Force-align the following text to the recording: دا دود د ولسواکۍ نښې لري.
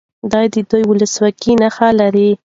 دا 0.31 0.41
دود 0.51 0.65
د 0.71 0.73
ولسواکۍ 0.89 1.51
نښې 1.61 1.89
لري. 1.99 2.29